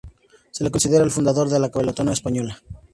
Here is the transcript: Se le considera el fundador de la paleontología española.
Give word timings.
Se 0.49 0.63
le 0.63 0.71
considera 0.71 1.03
el 1.03 1.11
fundador 1.11 1.47
de 1.47 1.59
la 1.59 1.69
paleontología 1.69 2.13
española. 2.13 2.57